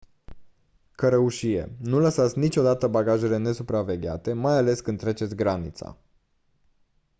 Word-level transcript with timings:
cărăușie 0.91 1.75
nu 1.81 1.99
lăsați 1.99 2.37
niciodată 2.39 2.87
bagajele 2.87 3.37
nesupravegheate 3.37 4.33
mai 4.33 4.53
ales 4.53 4.79
când 4.79 4.99
treceți 4.99 5.35
granița 5.35 5.97